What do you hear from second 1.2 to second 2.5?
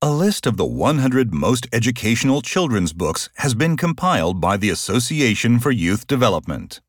most educational